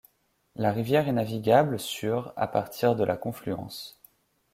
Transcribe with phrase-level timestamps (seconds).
[0.55, 4.01] La rivière est navigable sur à partir de la confluence.